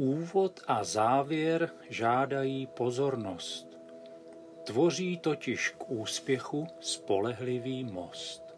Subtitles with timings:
[0.00, 3.78] Úvod a závěr žádají pozornost.
[4.64, 8.56] Tvoří totiž k úspěchu spolehlivý most.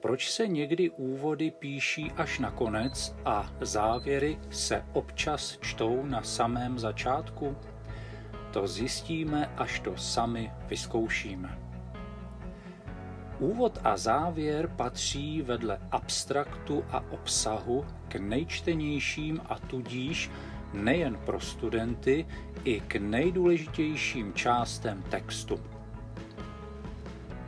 [0.00, 6.78] Proč se někdy úvody píší až na konec a závěry se občas čtou na samém
[6.78, 7.56] začátku?
[8.52, 11.67] To zjistíme, až to sami vyzkoušíme.
[13.38, 20.30] Úvod a závěr patří vedle abstraktu a obsahu k nejčtenějším a tudíž
[20.72, 22.26] nejen pro studenty,
[22.64, 25.60] i k nejdůležitějším částem textu.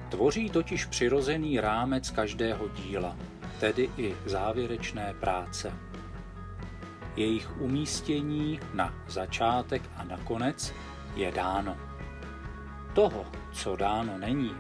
[0.09, 3.17] Tvoří totiž přirozený rámec každého díla,
[3.61, 5.73] tedy i závěrečné práce.
[7.17, 10.75] Jejich umístění na začátek a na konec
[11.17, 11.77] je dáno.
[12.95, 14.55] Toho, co dáno není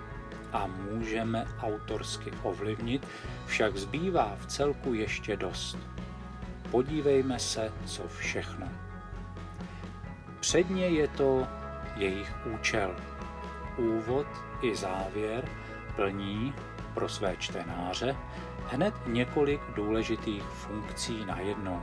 [0.52, 3.06] a můžeme autorsky ovlivnit,
[3.46, 5.78] však zbývá v celku ještě dost.
[6.70, 8.68] Podívejme se, co všechno.
[10.40, 11.46] Předně je to
[11.96, 12.96] jejich účel.
[13.76, 14.26] Úvod
[14.62, 15.48] i závěr
[15.96, 16.54] plní
[16.94, 18.16] pro své čtenáře
[18.66, 21.82] hned několik důležitých funkcí na jednou.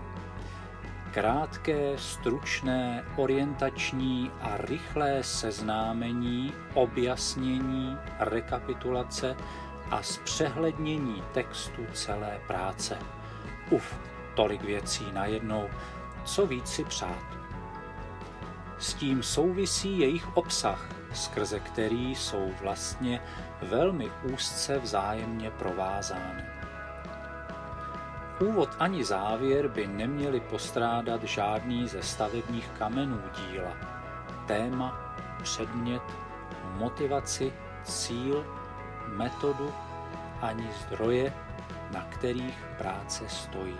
[1.11, 9.35] Krátké, stručné, orientační a rychlé seznámení, objasnění, rekapitulace
[9.91, 12.97] a zpřehlednění textu celé práce.
[13.69, 13.95] Uf,
[14.35, 15.69] tolik věcí najednou,
[16.25, 17.23] co víc si přát.
[18.77, 23.21] S tím souvisí jejich obsah, skrze který jsou vlastně
[23.61, 26.56] velmi úzce vzájemně provázány.
[28.39, 33.71] Úvod ani závěr by neměli postrádat žádný ze stavebních kamenů díla.
[34.47, 36.01] Téma, předmět,
[36.77, 38.45] motivaci, cíl,
[39.07, 39.73] metodu
[40.41, 41.33] ani zdroje,
[41.91, 43.77] na kterých práce stojí.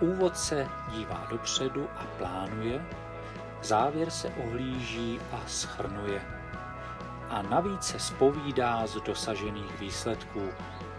[0.00, 2.86] Úvod se dívá dopředu a plánuje,
[3.62, 6.35] závěr se ohlíží a schrnuje.
[7.28, 10.42] A navíc se spovídá z dosažených výsledků.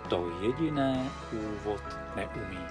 [0.10, 1.82] To jediné úvod
[2.16, 2.66] neumí.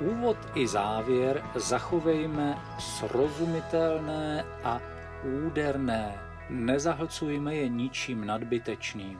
[0.00, 4.80] Úvod i závěr zachovejme srozumitelné a
[5.46, 6.18] úderné,
[6.50, 9.18] nezahlcujme je ničím nadbytečným.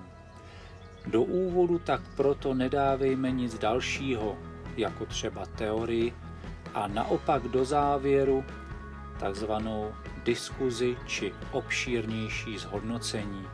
[1.06, 4.36] Do úvodu tak proto nedávejme nic dalšího,
[4.76, 6.14] jako třeba teorii,
[6.74, 8.44] a naopak do závěru
[9.18, 9.94] takzvanou
[10.24, 13.46] diskuzi či obšírnější zhodnocení.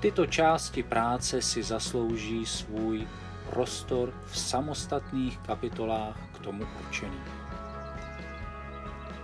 [0.00, 3.06] Tyto části práce si zaslouží svůj
[3.50, 7.32] prostor v samostatných kapitolách k tomu určených.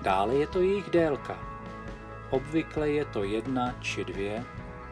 [0.03, 1.39] Dále je to jejich délka.
[2.31, 4.45] Obvykle je to jedna či dvě,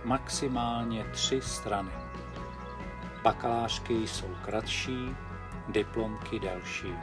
[0.05, 1.93] maximálně tři strany.
[3.23, 5.17] Bakalářky jsou kratší,
[5.69, 6.95] diplomky delší.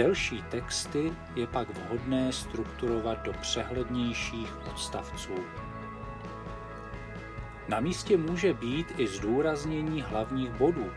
[0.00, 5.34] Delší texty je pak vhodné strukturovat do přehlednějších odstavců.
[7.68, 10.90] Na místě může být i zdůraznění hlavních bodů,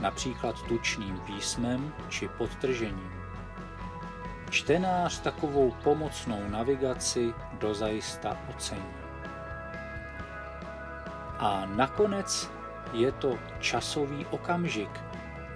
[0.00, 3.12] například tučným písmem či podtržením.
[4.50, 8.94] Čtenář takovou pomocnou navigaci dozajista ocení.
[11.38, 12.50] A nakonec
[12.92, 15.00] je to časový okamžik,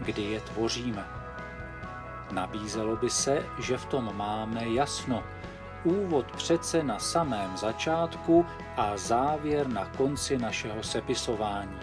[0.01, 1.24] kdy je tvoříme.
[2.35, 5.23] Nabízelo by se, že v tom máme jasno.
[5.85, 8.47] Úvod přece na samém začátku
[8.77, 11.81] a závěr na konci našeho sepisování.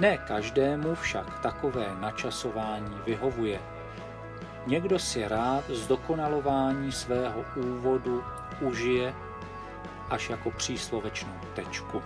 [0.00, 3.60] Ne každému však takové načasování vyhovuje.
[4.66, 8.24] Někdo si rád zdokonalování svého úvodu
[8.60, 9.14] užije
[10.10, 12.02] až jako příslovečnou tečku.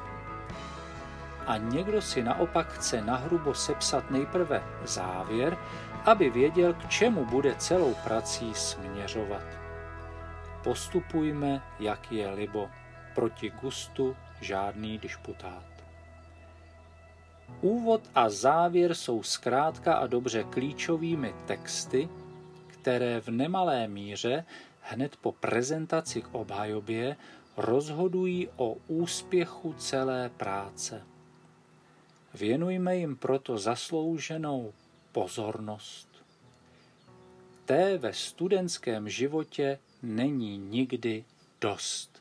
[1.48, 5.58] A někdo si naopak chce nahrubo sepsat nejprve závěr,
[6.04, 9.44] aby věděl, k čemu bude celou prací směřovat.
[10.64, 12.70] Postupujme, jak je libo,
[13.14, 15.64] proti gustu žádný disputát.
[17.60, 22.08] Úvod a závěr jsou zkrátka a dobře klíčovými texty,
[22.66, 24.44] které v nemalé míře
[24.80, 27.16] hned po prezentaci k obhajobě
[27.56, 31.17] rozhodují o úspěchu celé práce.
[32.34, 34.72] Věnujme jim proto zaslouženou
[35.12, 36.08] pozornost.
[37.64, 41.24] Té ve studentském životě není nikdy
[41.60, 42.17] dost.